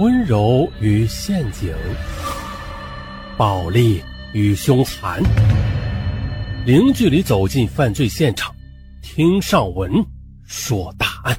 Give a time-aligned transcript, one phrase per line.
[0.00, 1.76] 温柔与陷阱，
[3.36, 5.22] 暴力与凶残，
[6.64, 8.50] 零距离走进犯罪现场，
[9.02, 9.92] 听上文
[10.42, 11.36] 说大案。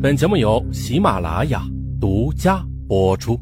[0.00, 1.62] 本节目由喜马拉雅
[2.00, 3.38] 独家播出。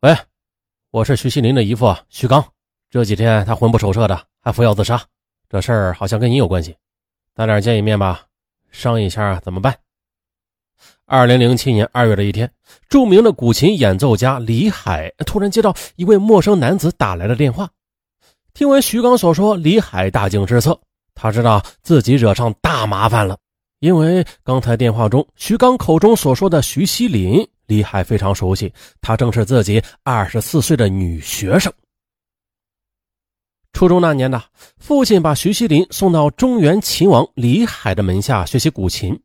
[0.00, 0.16] 喂，
[0.90, 2.42] 我是徐锡林的姨父徐刚，
[2.88, 4.98] 这几天他魂不守舍的，还服药自杀，
[5.50, 6.74] 这事儿好像跟你有关系，
[7.34, 8.22] 咱俩见一面吧。
[8.70, 9.76] 商议一下怎么办？
[11.06, 12.50] 二零零七年二月的一天，
[12.88, 17.68] 著名的古琴演奏家李海突然接到一位陌生男子打来的电话。
[18.54, 20.78] 听完徐刚所说，李海大惊失色，
[21.14, 23.36] 他知道自己惹上大麻烦了，
[23.80, 31.72] 因为刚才电话中徐刚口中所说的徐锡林，李海非常熟悉，她正是自己二十四岁的女学生。
[33.72, 34.42] 初中那年呢，
[34.78, 39.18] 父亲把徐锡林送到中原琴王李海的门下学习古琴。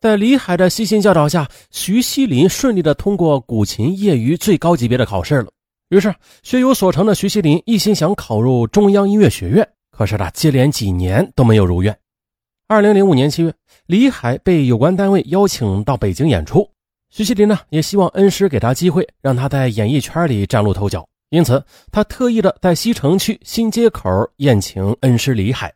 [0.00, 5.48] 在李海的悉心教导下，徐锡林顺利的通过古琴业余最高级别的考试了。
[5.88, 11.98] 于是学有所成的徐锡林一心想考入中央音乐学院，可是他接连几年都没有如愿。
[12.66, 13.54] 二零零五年七月，
[13.86, 16.68] 李海被有关单位邀请到北京演出，
[17.08, 21.06] 徐锡林呢也希望恩师给他机会，让他在演艺圈里崭露头角。
[21.30, 21.62] 因此，
[21.92, 25.72] 他特意的在西城区新街口宴请恩师李海。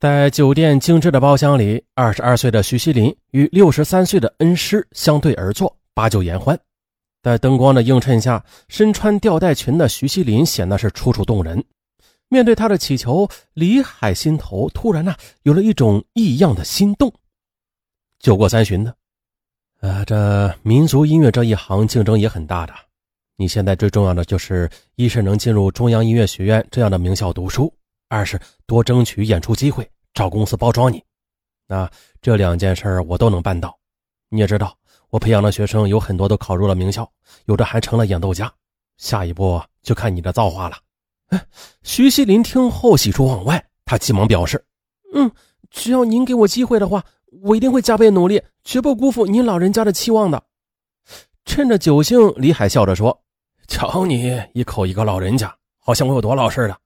[0.00, 6.58] 在酒店精致的包厢里，二十二岁的徐锡林与六十三岁的恩师相对而坐，把酒言欢。
[7.22, 11.62] 在灯光的映衬下，身穿吊带裙的徐锡林显得是楚楚动人。
[12.28, 17.12] 面对他的乞求，李海心头突然呢有了一种异样的心动。
[18.18, 18.94] 酒过三巡呢，
[19.80, 22.72] 呃，这民族音乐这一行竞争也很大的。
[23.40, 27.72] 你现在最重要的就是，一是能进入中央音乐学院这样的名校读书，
[28.10, 31.02] 二是多争取演出机会，找公司包装你。
[31.66, 33.74] 那这两件事我都能办到。
[34.28, 34.76] 你也知道，
[35.08, 37.10] 我培养的学生有很多都考入了名校，
[37.46, 38.52] 有的还成了演奏家。
[38.98, 40.76] 下一步就看你的造化了。
[41.28, 41.42] 哎，
[41.82, 44.62] 徐锡林听后喜出望外，他急忙表示
[45.16, 45.32] ：“嗯，
[45.70, 47.02] 只要您给我机会的话，
[47.40, 50.42] 我一定会加倍努力，绝不辜负您老人家的期望的。”
[51.46, 53.18] 趁着酒兴，李海笑着说。
[53.70, 56.76] 瞧你一口一个老人家，好像我有多老似的。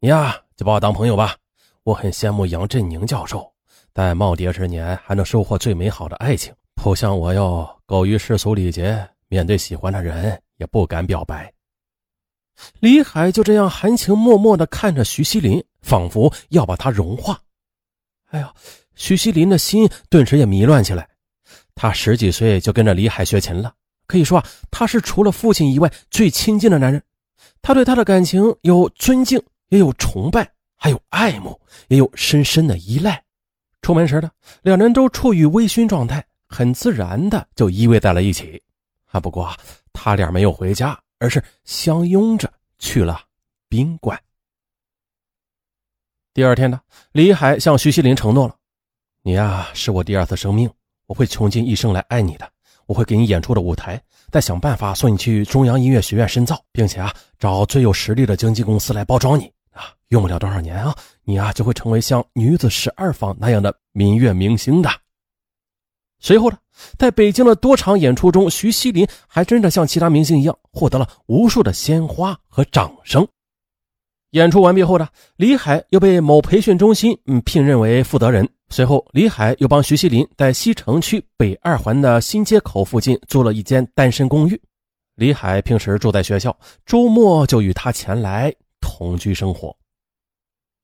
[0.00, 1.34] 你呀，就把我当朋友吧。
[1.82, 3.50] 我很羡慕杨振宁教授，
[3.94, 6.54] 在耄耋之年还能收获最美好的爱情。
[6.74, 11.50] 不像我哟，苟于世俗礼节，面对喜欢的人也不敢表白。
[12.80, 17.40] 李海就这样含情脉脉地看着徐锡林，仿佛要把他融化。
[18.30, 18.52] 哎呀，
[18.94, 21.08] 徐锡林的心顿时也迷乱起来。
[21.74, 23.72] 他十几岁就跟着李海学琴了。
[24.10, 27.00] 可以说啊，他是除了父亲以外最亲近的男人。
[27.62, 33.22] 他对他的感情有尊敬，也有崇拜，还有爱慕，也有深深的依赖。
[33.82, 34.30] 出门时的
[34.62, 38.60] 两人都处于微醺状态，很自然的就依偎在了一起。
[39.06, 39.56] 啊，不过啊
[39.92, 43.20] 他俩没有回家，而是相拥着去了
[43.68, 44.20] 宾馆。
[46.32, 46.80] 第二天呢，
[47.12, 48.54] 李海向徐锡林承诺了
[49.22, 50.70] ：“你呀，是我第二次生命，
[51.06, 52.50] 我会穷尽一生来爱你的。”
[52.90, 54.02] 我会给你演出的舞台，
[54.32, 60.92] 再想办法送你去中央音乐学院深造，并且啊，找最有实力的经纪公司来包装你啊，用不了多少年啊，
[61.22, 64.90] 你啊就会成为像女子十二坊那样的民乐明星的。
[66.18, 66.58] 随后呢，
[66.98, 73.24] 在北京的多场演出中，徐锡林还真的像其他明星一样，获得了无数的鲜花和掌声。
[74.30, 78.48] 演出完毕后呢，李海又被某培训中心嗯聘任为负责人。
[78.68, 84.60] 随后，李海又帮徐锡林在西城区北二环的新街口附近租了一间单身公寓。
[85.16, 89.76] 李海平时住在学校，周末就与他前来同居生活。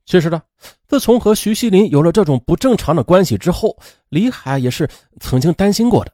[0.05, 0.43] 其实呢，
[0.89, 4.89] 自从和徐锡林有了这种不正常的关系之后，李海也是
[5.21, 6.13] 曾经担心过的。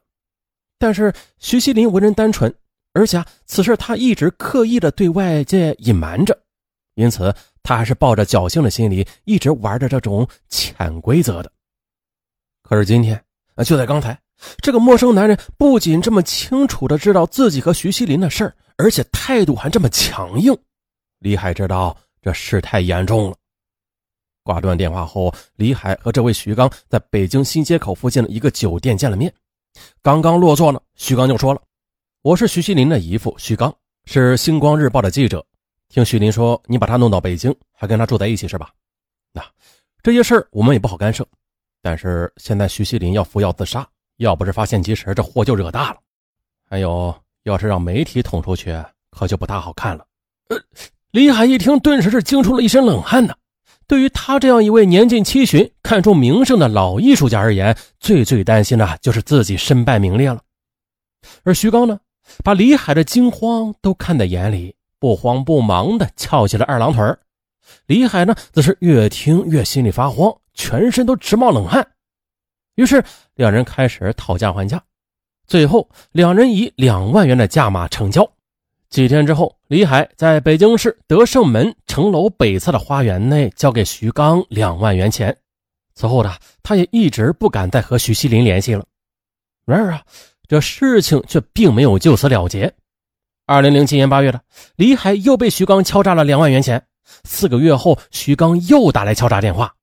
[0.77, 2.53] 但是徐锡林为人单纯，
[2.93, 6.37] 而且啊此事他一直刻意的对外界隐瞒着，
[6.95, 7.33] 因此
[7.63, 11.51] 他还是抱着侥幸的心理，一直玩着这种潜规则的。
[12.61, 13.21] 可是今天，
[13.55, 14.17] 啊，就在刚才，
[14.57, 20.55] 这个陌生男人不仅这么清楚的知道自己和徐锡林的事儿，而且态度还这么强硬。
[21.19, 23.35] 李海知道这事太严重了。
[24.43, 29.33] 挂断电话后，李海和这位徐刚在北京新街口附近的一个酒店见了面。
[30.01, 31.61] 刚刚落座呢，徐刚就说了
[32.21, 33.73] ：“我是徐锡林的姨父徐刚，
[34.05, 35.45] 是星光日报的记者。
[35.93, 38.71] 听徐林说，你把他弄到北京，还跟他住在一起是吧？
[39.31, 39.45] 那
[40.01, 41.23] 这些事儿我们也不好干涉。”
[41.83, 43.87] 但是现在徐锡林要服药自杀，
[44.17, 45.99] 要不是发现及时，这祸就惹大了。
[46.67, 48.75] 还有，要是让媒体捅出去，
[49.11, 50.03] 可就不大好看了。
[50.49, 50.57] 呃，
[51.11, 53.35] 李海一听，顿时是惊出了一身冷汗呢。
[53.85, 60.41] 对于他这样一位年近七旬、看重名声的老艺术家而言，最最担心的就是自己身败名裂了。
[61.43, 61.99] 而徐刚呢，
[62.43, 67.03] 把李海的惊慌都看在眼里，不慌不忙的翘起了二郎腿
[67.87, 71.85] 李海呢，则是越听越心里发慌，全身都直冒冷汗。
[72.75, 73.03] 于是
[73.35, 74.81] 两人开始讨价还价，
[75.45, 78.25] 最后两人以两万元的价码成交。
[78.89, 85.37] 几天之后，李海在北京市德胜门城楼北侧的花园内交给徐刚两万元钱。
[85.95, 86.33] 此后呢，
[86.63, 88.85] 他也一直不敢再和徐锡林联系了。
[89.65, 90.01] 然而啊，
[90.47, 92.73] 这事情却并没有就此了结。
[93.45, 94.41] 二零零七年八月的，
[94.77, 96.81] 李海又被徐刚敲诈了两万元钱。
[97.25, 99.73] 四个月后，徐刚又打来敲诈电话。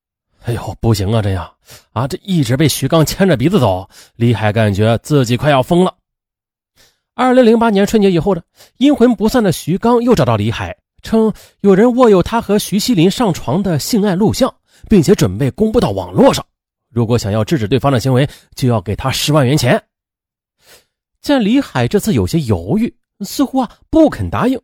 [0.45, 1.53] 哎呦，不行啊，这样
[1.93, 3.87] 啊，这一直被徐刚牵着鼻子走，
[4.17, 5.95] 李海感觉自己快要疯了。
[7.15, 8.43] 二零零八年春节以后的
[8.79, 11.31] 阴魂不散的徐刚又找到李海，称
[11.61, 14.53] 有人握有他和徐锡林上床的性爱录像，
[14.89, 16.45] 并且准备公布到网络上。
[16.89, 19.83] 如果想要制止对方的行为，就要给他十万元钱。
[21.21, 22.95] 见李海这次有些犹豫，
[23.25, 24.61] 似乎啊不肯答应，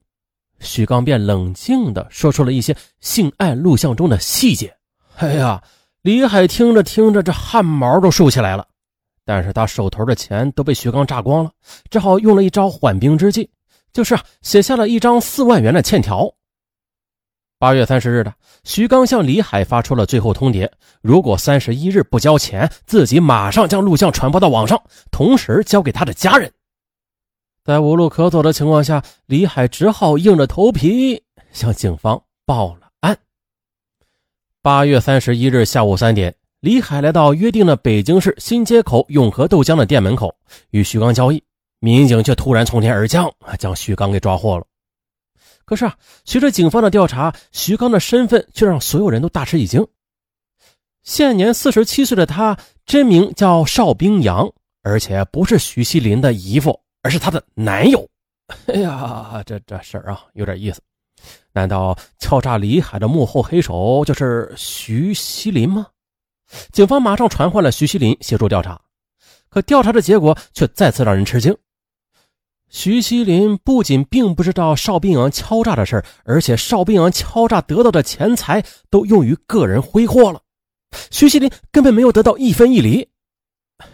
[0.61, 4.75] 徐刚便冷静地说出了一些性爱录像中的细节。
[5.17, 5.63] 哎呀，
[6.03, 8.67] 李海听着听着，这汗毛都竖起来了。
[9.25, 11.51] 但是他手头的钱都被徐刚榨光了，
[11.91, 13.51] 只好用了一招缓兵之计，
[13.93, 16.33] 就是写下了一张四万元的欠条。
[17.59, 18.33] 八月三十日的，
[18.65, 20.71] 徐刚向李海发出了最后通牒：
[21.01, 24.81] 如果三十一日不交钱，自己马上将录像传播到网上，
[25.11, 26.53] 同时交给他的家人。
[27.67, 31.21] 在无路可走的情况下，李海只好硬着头皮
[31.51, 33.19] 向警方报了案。
[34.63, 36.33] 八月三十一日下午三点。
[36.61, 40.33] 李海来到约定的北京市新街口永和豆浆的店门口，
[40.71, 41.43] 与徐刚交易。
[41.81, 43.29] 民警却突然从天而降，
[43.59, 44.65] 将徐刚给抓获了。
[45.65, 49.85] 可是啊，随着警方的调查，徐刚的身份却让所有人都大吃一惊。
[51.03, 54.49] 现年四十七岁的他，真名叫邵冰洋，
[54.83, 58.05] 而且不是徐锡林的姨父，而是他的男友。
[58.67, 60.83] 哎呀，这这事儿啊，有点意思。
[61.53, 65.87] 难道敲诈李海的幕后黑手就是徐锡林吗？
[66.73, 68.81] 警方马上传唤了徐锡林协助调查，
[69.49, 71.57] 可调查的结果却再次让人吃惊。
[72.71, 78.61] 徐锡林不仅并不知道邵冰阳敲诈的事而且邵冰阳敲诈得到的钱财
[78.91, 80.41] 都用于个人挥霍了，
[81.13, 83.09] 徐锡林根本没有得到一分一厘。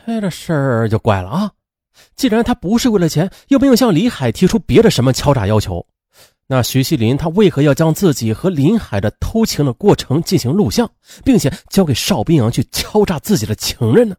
[0.06, 1.53] 哎，这事儿就怪了啊！
[2.16, 5.87] 既然他不是为了钱，又没有向李海提出别的什么敲诈要求。
[6.49, 10.90] 那徐锡林他为何要将自己和林海的偷情的过程进行录像，
[11.25, 14.16] 并且交给邵冰阳去敲诈自己的情人呢？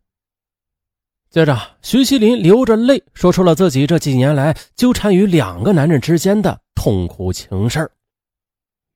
[1.29, 7.89] 接着，徐锡林流着泪说出了自己这几年来纠缠于两个男人之间的痛苦情事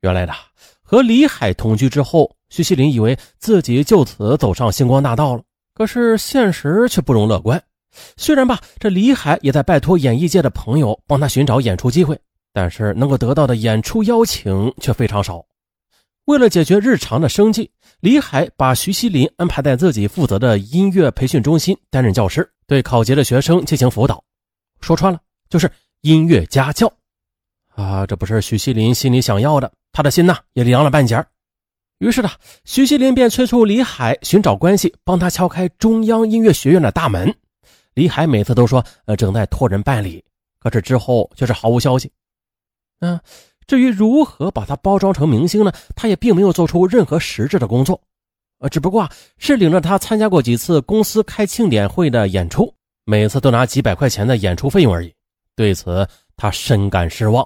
[0.02, 0.34] 原来的
[0.82, 5.44] 和李海同居之后，徐锡林以为自己就此走上星光大道了，
[5.74, 7.62] 可是现实却不容乐观。
[8.16, 12.20] 虽然吧，这李海也在拜托演艺界的朋友帮他寻找演出机会。
[12.54, 15.46] 但是能够得到的演出邀请却非常少。
[16.26, 17.70] 为了解决日常的生计，
[18.00, 24.24] 李海把徐锡林安排在自己负责的音乐培训中心担任教师，对考级的学生进行辅导。
[24.82, 25.20] 说穿了
[25.52, 25.70] 就是
[26.02, 26.92] 音乐家教。
[27.76, 31.24] 啊，这不是徐锡林心里想要的，他的心呐也凉了半截
[32.00, 32.30] 于是呢，
[32.66, 37.36] 徐锡林便催促李海寻找关系，帮他敲开中央音乐学院的大门。
[37.98, 40.24] 李海每次都说呃正在托人办理，
[40.60, 42.12] 可是之后却是毫无消息。
[43.00, 43.20] 嗯，
[43.66, 45.72] 至于如何把他包装成明星呢？
[45.96, 48.00] 他也并没有做出任何实质的工作，
[48.60, 52.72] 呃，只不过是领着他参加过几次公司开庆典会的演出，
[53.04, 55.12] 每次都拿几百块钱的演出费用而已。
[55.56, 57.44] 对此，他深感失望。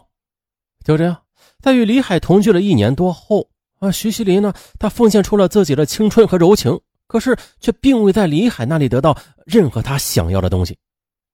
[0.83, 1.17] 就这样，
[1.61, 3.47] 在与李海同居了一年多后，
[3.79, 6.77] 啊，徐锡林呢，他奉献出了自己的青春和柔情，
[7.11, 10.77] 可是却并未在李海那里得到任何他想要的东西，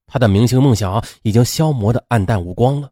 [0.08, 2.90] 他的明星梦想已经消磨的黯淡无光了。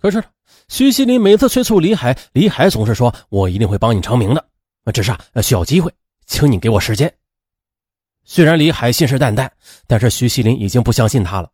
[0.00, 0.22] 可是。
[0.68, 4.44] 徐锡林每次催促李海，李海总是说：“我一定会帮你成名的，
[4.92, 5.92] 只是啊需要机会，
[6.24, 7.12] 请你给我时间。”
[8.22, 9.50] 虽然李海信誓旦旦，
[9.88, 11.50] 但是徐锡林已经不相信他了。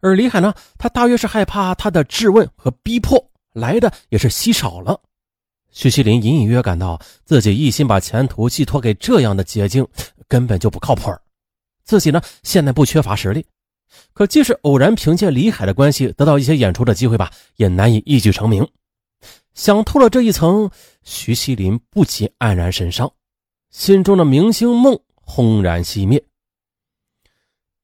[0.00, 5.00] 而李海呢，他大约是害怕他的质问和逼迫来的也是稀少了。
[5.72, 9.86] 徐锡林隐隐约感到自己一心把前途寄托给这样的捷径，
[10.28, 11.10] 根本就不靠谱。
[11.82, 13.44] 自己呢，现在不缺乏实力。
[14.12, 18.66] 可即使偶然凭借李海的关系得到一些演出的机会吧，也难以一举成名。
[19.54, 20.70] 想透了这一层，
[21.02, 23.10] 徐锡林不禁黯然神伤，
[23.70, 26.22] 心中的明星梦轰然熄灭。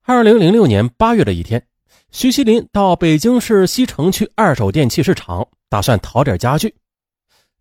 [0.02, 1.66] 二零零六年八月的一天，
[2.10, 6.74] 徐锡林到北京市西城区二手电器市场，打算淘点家具。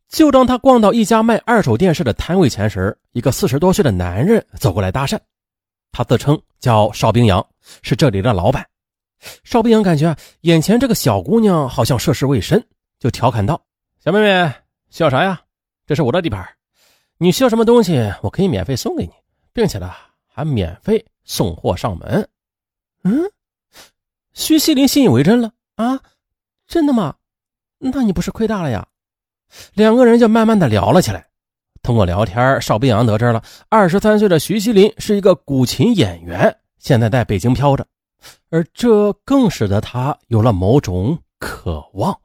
[0.10, 5.20] 就当他逛到一家卖二手电视的摊位前时，一个四十多岁的男人走过来搭讪。
[5.92, 7.46] 他自称叫邵冰洋，
[7.82, 8.66] 是这里的老板。
[9.44, 12.64] 邵冰洋感觉眼前这个小姑娘好像涉世未深，
[13.00, 13.62] 就调侃道
[14.00, 14.54] ：“小妹妹，
[14.90, 15.42] 需要啥呀？
[15.86, 16.48] 这是我的地盘，
[17.18, 19.12] 你需要什么东西，我可以免费送给你，
[19.54, 19.92] 并且呢，
[20.28, 22.30] 还免费送货上门。”
[23.04, 23.32] 嗯，
[24.34, 26.00] 徐锡林信以为真了啊，
[26.68, 27.16] 真的吗？
[27.80, 28.88] 那你不是亏大了呀？
[29.74, 31.26] 两个人就慢慢的聊了起来。
[31.82, 37.86] 通过聊天，邵冰洋得知了二十三岁的徐锡林是一个古琴演员，现在在北京飘着，
[38.50, 42.20] 而这更使得他有了某种渴望。